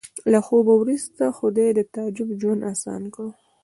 له 0.31 0.39
خوب 0.45 0.65
وروسته 0.81 1.23
خدای 1.37 1.69
د 1.75 1.79
تعجب 1.93 2.29
ژوند 2.41 2.61
اسان 2.71 3.01
کړ 3.15 3.27